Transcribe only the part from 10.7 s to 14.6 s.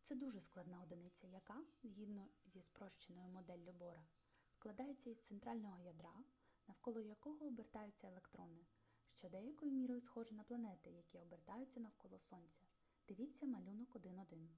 які обертаються навколо сонця дивіться малюнок 1.1